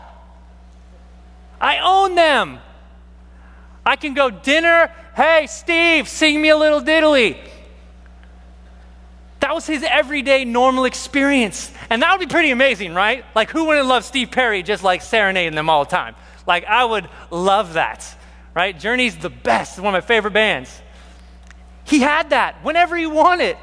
[1.59, 2.59] I own them.
[3.85, 4.89] I can go dinner.
[5.17, 7.37] Hey, Steve, sing me a little diddly.
[9.45, 11.71] That was his everyday normal experience.
[11.91, 13.23] And that would be pretty amazing, right?
[13.35, 16.15] Like, who wouldn't love Steve Perry just like serenading them all the time?
[16.47, 18.03] Like, I would love that,
[18.55, 18.77] right?
[18.77, 20.81] Journey's the best, one of my favorite bands.
[21.83, 23.55] He had that whenever he wanted,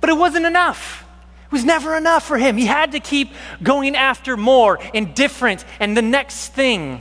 [0.00, 1.04] but it wasn't enough.
[1.44, 2.56] It was never enough for him.
[2.56, 7.00] He had to keep going after more and different and the next thing.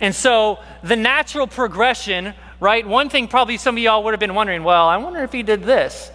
[0.00, 2.86] And so the natural progression, right?
[2.86, 5.42] One thing probably some of y'all would have been wondering well, I wonder if he
[5.42, 6.10] did this.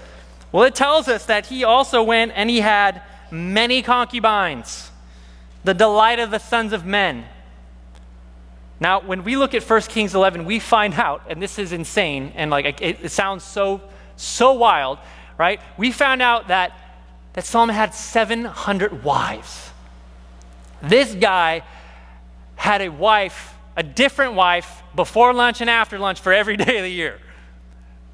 [0.51, 4.91] Well, it tells us that he also went and he had many concubines,
[5.63, 7.25] the delight of the sons of men.
[8.79, 12.31] Now, when we look at 1 Kings 11, we find out, and this is insane,
[12.35, 13.81] and like it, it sounds so,
[14.15, 14.99] so wild,
[15.37, 15.59] right?
[15.77, 16.77] We found out that,
[17.33, 19.71] that Solomon had 700 wives.
[20.81, 21.63] This guy
[22.55, 26.83] had a wife a different wife before lunch and after lunch for every day of
[26.83, 27.19] the year.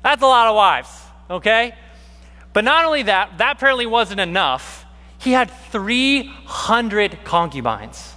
[0.03, 0.89] That's a lot of wives,
[1.29, 1.73] okay?
[2.53, 4.85] But not only that, that apparently wasn't enough.
[5.17, 8.13] he had 300 concubines.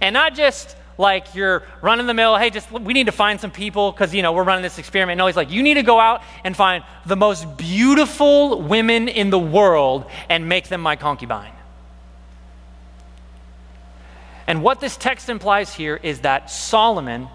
[0.00, 3.50] And not just like you're running the mill, hey, just we need to find some
[3.50, 5.18] people because, you know, we're running this experiment.
[5.18, 9.30] No, he's like, you need to go out and find the most beautiful women in
[9.30, 11.52] the world and make them my concubine.
[14.46, 17.28] And what this text implies here is that Solomon,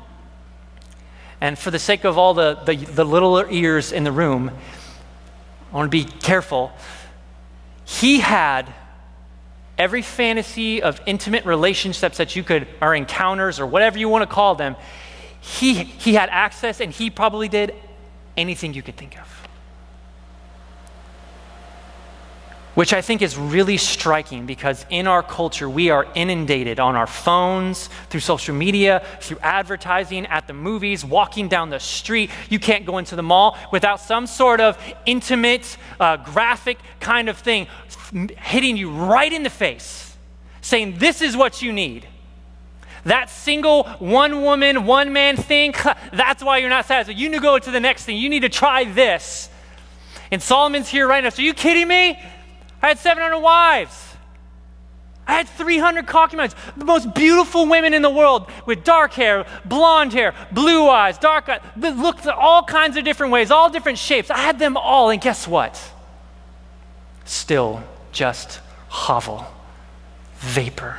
[1.40, 4.52] and for the sake of all the, the, the little ears in the room,
[5.72, 6.72] I want to be careful.
[7.86, 8.74] He had
[9.78, 14.34] every fantasy of intimate relationships that you could, or encounters, or whatever you want to
[14.34, 14.76] call them.
[15.40, 17.74] He, he had access and he probably did
[18.36, 19.37] anything you could think of.
[22.78, 27.08] Which I think is really striking because in our culture, we are inundated on our
[27.08, 32.30] phones, through social media, through advertising, at the movies, walking down the street.
[32.52, 37.40] You can't go into the mall without some sort of intimate, uh, graphic kind of
[37.40, 37.66] thing
[38.38, 40.16] hitting you right in the face,
[40.62, 42.08] saying, This is what you need.
[43.06, 45.74] That single one woman, one man thing,
[46.14, 47.18] that's why you're not satisfied.
[47.18, 48.18] You need to go to the next thing.
[48.18, 49.50] You need to try this.
[50.30, 51.30] And Solomon's here right now.
[51.30, 52.20] So, are you kidding me?
[52.82, 54.08] I had 700 wives.
[55.28, 60.14] I had 300 concubines, the most beautiful women in the world with dark hair, blonde
[60.14, 64.32] hair, blue eyes, dark eyes, that looked all kinds of different ways, all different shapes.
[64.32, 65.92] I had them all, and guess what?
[67.26, 69.46] Still just hevel,
[70.38, 70.98] vapor,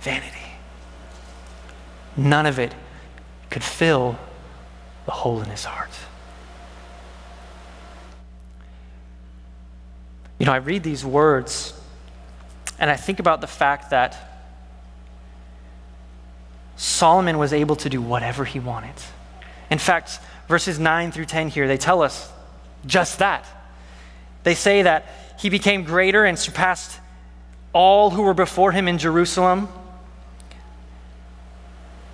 [0.00, 0.36] vanity.
[2.14, 2.74] None of it
[3.48, 4.18] could fill
[5.06, 5.90] the hole in his heart.
[10.38, 11.72] You know, I read these words
[12.78, 14.30] and I think about the fact that
[16.76, 18.94] Solomon was able to do whatever he wanted.
[19.70, 20.18] In fact,
[20.48, 22.30] verses 9 through 10 here, they tell us
[22.84, 23.46] just that.
[24.42, 25.06] They say that
[25.38, 27.00] he became greater and surpassed
[27.72, 29.68] all who were before him in Jerusalem,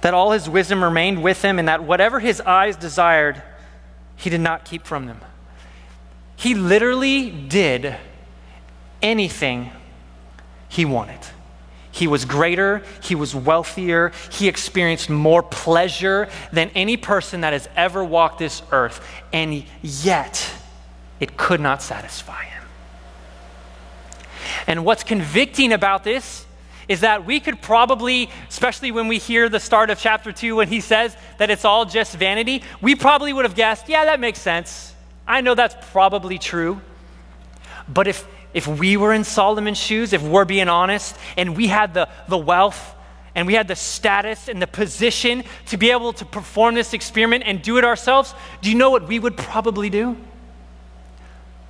[0.01, 3.43] that all his wisdom remained with him, and that whatever his eyes desired,
[4.17, 5.21] he did not keep from them.
[6.37, 7.97] He literally did
[9.03, 9.71] anything
[10.69, 11.19] he wanted.
[11.93, 17.69] He was greater, he was wealthier, he experienced more pleasure than any person that has
[17.77, 20.51] ever walked this earth, and yet
[21.19, 22.65] it could not satisfy him.
[24.67, 26.47] And what's convicting about this
[26.89, 30.69] is that we could probably, especially when we hear the start of chapter 2 when
[30.69, 34.41] he says that it's all just vanity, we probably would have guessed, yeah, that makes
[34.41, 34.95] sense.
[35.27, 36.81] I know that's probably true.
[37.89, 41.95] But if if we were in Solomon's shoes, if we're being honest, and we had
[41.95, 42.95] the, the wealth
[43.35, 47.45] and we had the status and the position to be able to perform this experiment
[47.47, 50.17] and do it ourselves, do you know what we would probably do?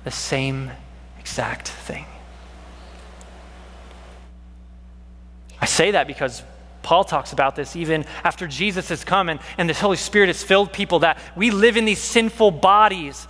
[0.03, 0.71] The same
[1.19, 2.05] exact thing.
[5.61, 6.41] I say that because
[6.81, 10.43] Paul talks about this even after Jesus has come and, and the Holy Spirit has
[10.43, 13.27] filled people that we live in these sinful bodies.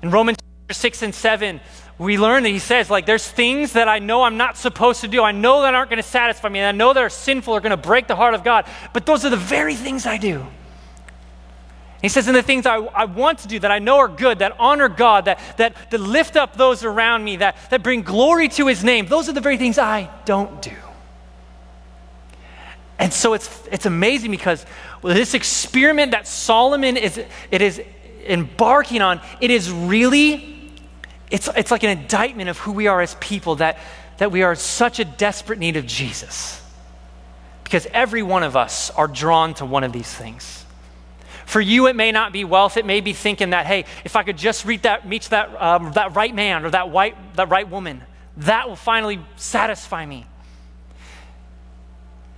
[0.00, 0.38] In Romans
[0.70, 1.60] 6 and 7,
[1.96, 5.08] we learn that he says, like, there's things that I know I'm not supposed to
[5.08, 5.22] do.
[5.22, 7.60] I know that aren't going to satisfy me, and I know that are sinful, are
[7.60, 8.66] going to break the heart of God.
[8.92, 10.44] But those are the very things I do.
[12.02, 14.40] He says, and the things I, I want to do that I know are good,
[14.40, 18.48] that honor God, that, that, that lift up those around me, that, that bring glory
[18.50, 20.76] to his name, those are the very things I don't do.
[22.98, 24.66] And so it's, it's amazing because
[25.02, 27.18] this experiment that Solomon is,
[27.50, 27.80] it is
[28.26, 30.53] embarking on, it is really
[31.30, 33.78] it's, it's like an indictment of who we are as people that,
[34.18, 36.60] that we are such a desperate need of Jesus.
[37.64, 40.64] Because every one of us are drawn to one of these things.
[41.46, 42.76] For you, it may not be wealth.
[42.76, 45.92] It may be thinking that, hey, if I could just reach that, reach that, um,
[45.92, 48.02] that right man or that, white, that right woman,
[48.38, 50.26] that will finally satisfy me.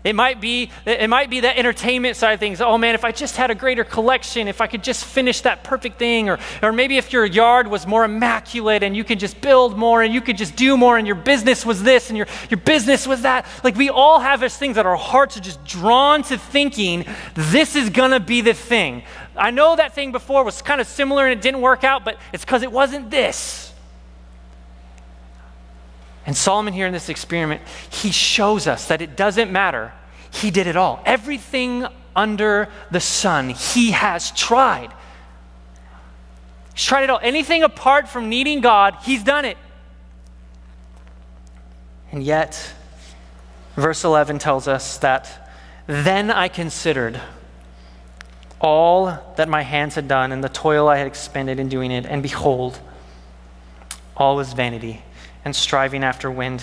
[0.07, 2.61] It might be it might be that entertainment side of things.
[2.61, 5.65] Oh man, if I just had a greater collection, if I could just finish that
[5.65, 9.41] perfect thing, or or maybe if your yard was more immaculate and you could just
[9.41, 12.29] build more and you could just do more and your business was this and your,
[12.49, 13.47] your business was that.
[13.65, 17.75] Like we all have these things that our hearts are just drawn to thinking this
[17.75, 19.03] is gonna be the thing.
[19.37, 22.17] I know that thing before was kind of similar and it didn't work out, but
[22.33, 23.73] it's because it wasn't this.
[26.27, 29.93] And Solomon, here in this experiment, he shows us that it doesn't matter.
[30.33, 31.01] He did it all.
[31.07, 31.87] Everything
[32.17, 34.93] under the sun, he has tried.
[36.75, 37.21] He's tried it all.
[37.23, 39.57] Anything apart from needing God, he's done it.
[42.11, 42.73] And yet,
[43.77, 45.49] verse 11 tells us that
[45.87, 47.21] then I considered
[48.61, 52.05] all that my hands had done and the toil I had expended in doing it,
[52.05, 52.81] and behold,
[54.17, 55.03] all was vanity
[55.47, 56.61] and striving after wind,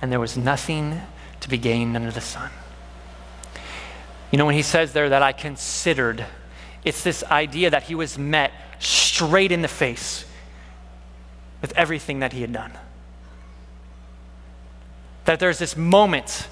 [0.00, 1.00] and there was nothing
[1.40, 2.48] to be gained under the sun.
[4.30, 6.24] You know, when he says there that I considered,
[6.84, 10.24] it's this idea that he was met straight in the face
[11.60, 12.70] with everything that he had done.
[15.24, 16.46] That there's this moment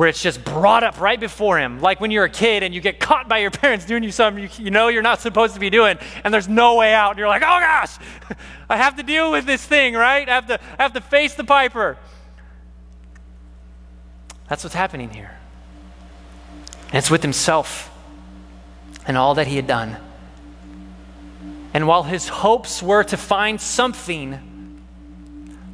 [0.00, 2.80] where it's just brought up right before him, like when you're a kid and you
[2.80, 5.60] get caught by your parents doing you something you, you know you're not supposed to
[5.60, 7.10] be doing, and there's no way out.
[7.10, 7.98] And you're like, oh gosh,
[8.70, 10.26] I have to deal with this thing, right?
[10.26, 11.98] I have to, I have to face the piper.
[14.48, 15.36] That's what's happening here.
[16.86, 17.94] And it's with himself
[19.06, 19.98] and all that he had done.
[21.74, 24.80] And while his hopes were to find something,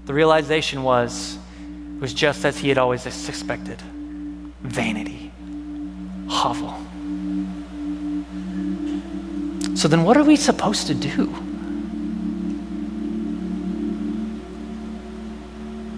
[0.05, 1.39] the realization was
[1.95, 3.81] it was just as he had always suspected
[4.66, 5.31] vanity,
[6.26, 6.74] hevel.
[9.76, 11.26] So then, what are we supposed to do?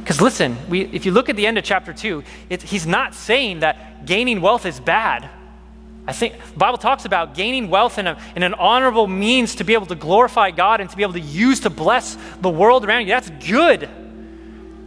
[0.00, 3.14] Because listen, we, if you look at the end of chapter 2, it, he's not
[3.14, 5.28] saying that gaining wealth is bad.
[6.06, 9.64] I think the Bible talks about gaining wealth in, a, in an honorable means to
[9.64, 12.86] be able to glorify God and to be able to use to bless the world
[12.86, 13.08] around you.
[13.08, 13.86] That's good.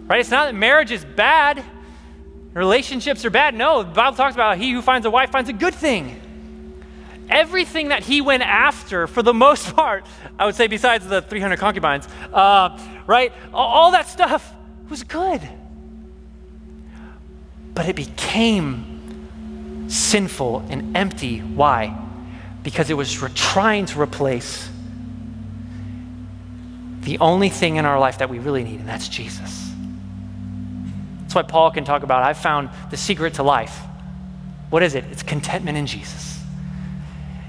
[0.08, 0.20] Right?
[0.20, 1.64] It's not that marriage is bad,
[2.54, 3.56] relationships are bad.
[3.56, 6.20] No, the Bible talks about he who finds a wife finds a good thing.
[7.30, 10.06] Everything that he went after, for the most part,
[10.38, 13.32] I would say, besides the 300 concubines, uh, right?
[13.54, 14.54] All that stuff
[14.90, 15.42] was good.
[17.74, 21.40] But it became sinful and empty.
[21.40, 21.98] Why?
[22.64, 24.70] Because it was re- trying to replace
[27.02, 29.61] the only thing in our life that we really need, and that's Jesus.
[31.32, 33.80] That's why Paul can talk about, I've found the secret to life.
[34.70, 35.06] What is it?
[35.12, 36.44] It's contentment in Jesus.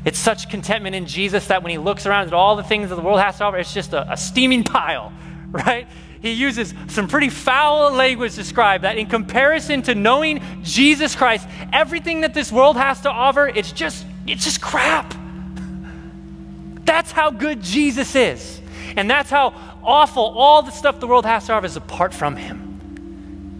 [0.05, 2.95] It's such contentment in Jesus that when he looks around at all the things that
[2.95, 5.12] the world has to offer, it's just a, a steaming pile,
[5.51, 5.88] right?
[6.21, 11.49] He uses some pretty foul language to describe that in comparison to knowing Jesus Christ,
[11.73, 15.12] everything that this world has to offer, it's just, it's just crap.
[16.85, 18.61] That's how good Jesus is.
[18.97, 22.37] And that's how awful all the stuff the world has to offer is apart from
[22.37, 22.72] him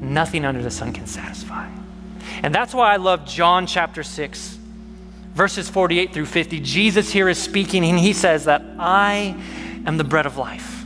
[0.03, 1.69] nothing under the sun can satisfy.
[2.43, 4.59] And that's why I love John chapter 6,
[5.35, 6.61] verses 48 through 50.
[6.61, 9.37] Jesus here is speaking, and he says that I
[9.87, 10.85] am the bread of life.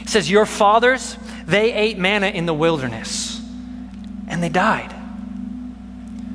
[0.00, 3.40] He says, Your fathers, they ate manna in the wilderness,
[4.28, 4.94] and they died.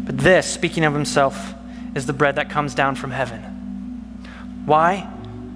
[0.03, 1.53] But this, speaking of himself,
[1.95, 3.41] is the bread that comes down from heaven.
[4.65, 5.09] Why?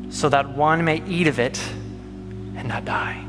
[0.09, 1.59] So that one may eat of it
[2.55, 3.24] and not die.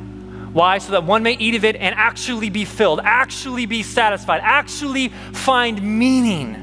[0.57, 0.79] Why?
[0.79, 5.09] So that one may eat of it and actually be filled, actually be satisfied, actually
[5.35, 6.63] find meaning.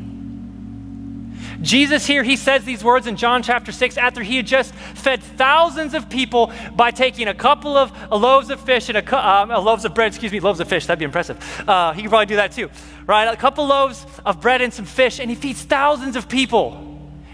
[1.62, 5.22] Jesus here, he says these words in John chapter 6 after he had just fed
[5.22, 9.86] thousands of people by taking a couple of loaves of fish and a, um, loaves
[9.86, 11.38] of bread, excuse me, loaves of fish, that'd be impressive.
[11.70, 12.72] Uh, he could probably do that too,
[13.06, 13.26] right?
[13.26, 16.93] A couple loaves of bread and some fish, and he feeds thousands of people.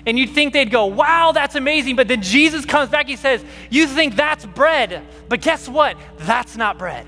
[0.10, 1.96] And you'd think they'd go, wow, that's amazing.
[1.96, 5.06] But then Jesus comes back, he says, You think that's bread.
[5.30, 5.98] But guess what?
[6.18, 7.06] That's not bread.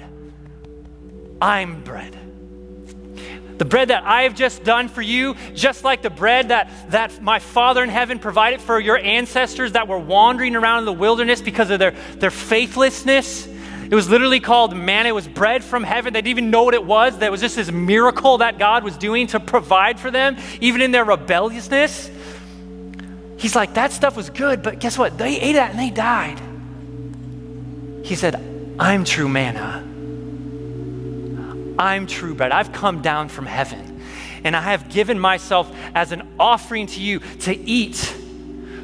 [1.41, 2.15] I'm bread.
[3.57, 7.23] The bread that I have just done for you, just like the bread that, that
[7.23, 11.41] my Father in heaven provided for your ancestors that were wandering around in the wilderness
[11.41, 13.47] because of their, their faithlessness.
[13.47, 15.09] It was literally called manna.
[15.09, 16.13] It was bread from heaven.
[16.13, 17.17] They didn't even know what it was.
[17.17, 20.91] That was just this miracle that God was doing to provide for them, even in
[20.91, 22.11] their rebelliousness.
[23.41, 25.17] He's like, that stuff was good, but guess what?
[25.17, 26.39] They ate that and they died.
[28.05, 28.35] He said,
[28.79, 29.83] I'm true manna.
[31.79, 32.51] I'm true bread.
[32.51, 33.99] I've come down from heaven,
[34.43, 38.15] and I have given myself as an offering to you to eat,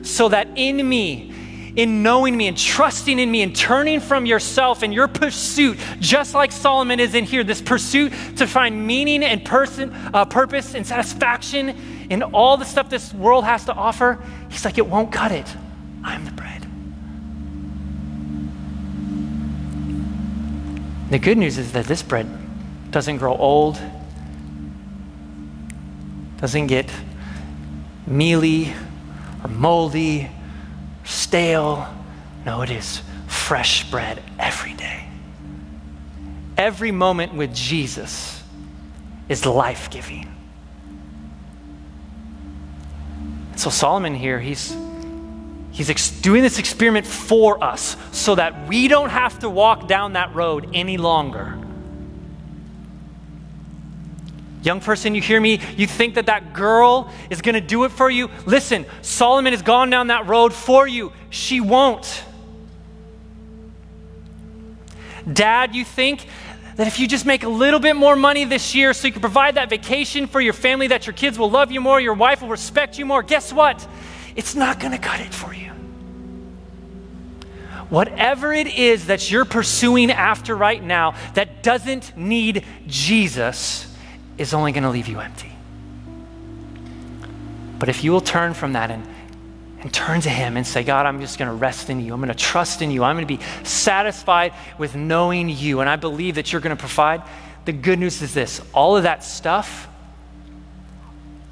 [0.01, 1.33] so that in me,
[1.75, 6.33] in knowing me and trusting in me and turning from yourself and your pursuit, just
[6.33, 10.87] like Solomon is in here, this pursuit to find meaning and person, uh, purpose and
[10.87, 11.77] satisfaction
[12.09, 14.17] in all the stuff this world has to offer,
[14.49, 15.47] he's like, it won't cut it.
[16.03, 16.65] I'm the bread.
[21.09, 22.27] The good news is that this bread
[22.91, 23.79] doesn't grow old,
[26.37, 26.89] doesn't get
[28.05, 28.73] mealy
[29.43, 30.29] or moldy, or
[31.05, 31.87] stale.
[32.45, 35.05] No, it is fresh bread every day.
[36.57, 38.43] Every moment with Jesus
[39.29, 40.36] is life giving.
[43.57, 44.77] So Solomon here, he's
[45.71, 50.13] he's ex- doing this experiment for us so that we don't have to walk down
[50.13, 51.57] that road any longer.
[54.61, 55.59] Young person, you hear me?
[55.75, 58.29] You think that that girl is going to do it for you?
[58.45, 61.11] Listen, Solomon has gone down that road for you.
[61.29, 62.23] She won't.
[65.31, 66.27] Dad, you think
[66.77, 69.21] that if you just make a little bit more money this year so you can
[69.21, 72.41] provide that vacation for your family, that your kids will love you more, your wife
[72.41, 73.85] will respect you more, guess what?
[74.35, 75.71] It's not going to cut it for you.
[77.89, 83.95] Whatever it is that you're pursuing after right now that doesn't need Jesus
[84.37, 85.51] is only going to leave you empty.
[87.79, 89.07] But if you will turn from that and,
[89.81, 92.13] and turn to Him and say, God, I'm just going to rest in you.
[92.13, 93.03] I'm going to trust in you.
[93.03, 95.81] I'm going to be satisfied with knowing you.
[95.81, 97.21] And I believe that you're going to provide.
[97.65, 99.87] The good news is this all of that stuff,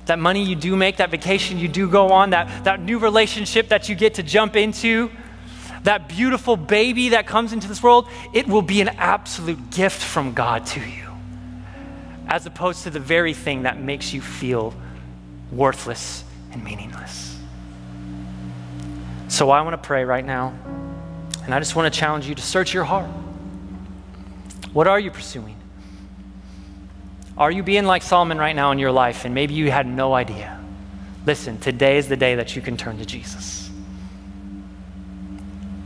[0.06, 3.70] that money you do make, that vacation you do go on, that, that new relationship
[3.70, 5.12] that you get to jump into,
[5.84, 10.34] that beautiful baby that comes into this world, it will be an absolute gift from
[10.34, 11.10] God to you,
[12.28, 14.74] as opposed to the very thing that makes you feel
[15.52, 17.35] worthless and meaningless.
[19.28, 20.54] So I want to pray right now,
[21.44, 23.10] and I just want to challenge you to search your heart.
[24.72, 25.58] What are you pursuing?
[27.38, 30.14] Are you being like Solomon right now in your life, and maybe you had no
[30.14, 30.60] idea?
[31.26, 33.70] Listen, today is the day that you can turn to Jesus.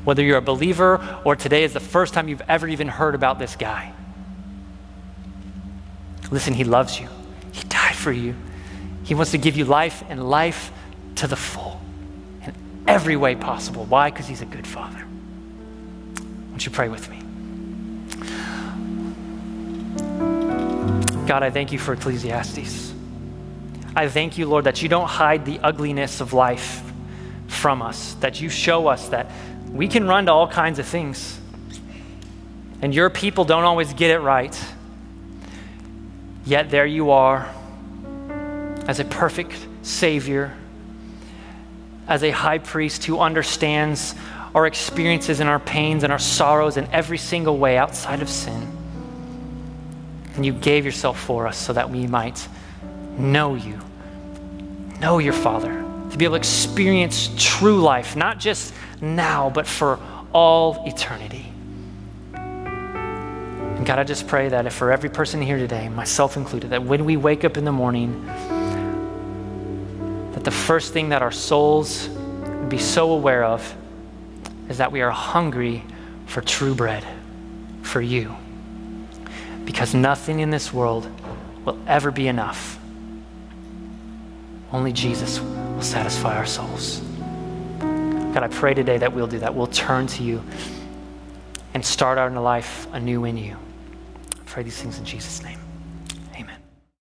[0.03, 3.39] Whether you're a believer or today is the first time you've ever even heard about
[3.39, 3.93] this guy.
[6.31, 7.07] Listen, he loves you.
[7.51, 8.35] He died for you.
[9.03, 10.71] He wants to give you life and life
[11.15, 11.68] to the full
[12.89, 13.85] every way possible.
[13.85, 14.09] Why?
[14.09, 15.05] Because He's a good Father.
[16.49, 17.19] Won't you pray with me?
[21.27, 22.93] God, I thank you for Ecclesiastes.
[23.95, 26.81] I thank you, Lord, that you don't hide the ugliness of life
[27.47, 29.29] from us, that you show us that
[29.71, 31.39] we can run to all kinds of things.
[32.81, 34.57] And your people don't always get it right.
[36.45, 37.47] Yet there you are
[38.87, 40.55] as a perfect Savior,
[42.09, 44.15] as a high priest who understands
[44.55, 48.67] our experiences and our pains and our sorrows in every single way outside of sin.
[50.35, 52.47] And you gave yourself for us so that we might
[53.17, 53.79] know you,
[54.99, 59.99] know your Father, to be able to experience true life, not just now, but for
[60.33, 61.45] all eternity.
[62.33, 66.83] And God, I just pray that if for every person here today, myself included, that
[66.83, 68.27] when we wake up in the morning,
[70.49, 72.07] the first thing that our souls
[72.69, 73.75] be so aware of
[74.67, 75.83] is that we are hungry
[76.25, 77.05] for true bread,
[77.83, 78.35] for you.
[79.63, 81.07] Because nothing in this world
[81.65, 82.79] will ever be enough.
[84.71, 87.01] Only Jesus will satisfy our souls.
[87.79, 89.53] God, I pray today that we'll do that.
[89.53, 90.43] We'll turn to you
[91.75, 93.55] and start our life anew in you.
[94.33, 95.59] I pray these things in Jesus' name.